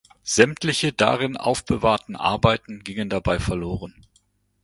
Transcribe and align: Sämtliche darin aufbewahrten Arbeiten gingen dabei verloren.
Sämtliche 0.23 0.91
darin 0.93 1.37
aufbewahrten 1.37 2.15
Arbeiten 2.15 2.83
gingen 2.83 3.07
dabei 3.07 3.39
verloren. 3.39 4.07